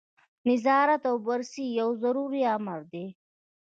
[0.47, 3.05] نظارت او بررسي یو ضروري امر دی.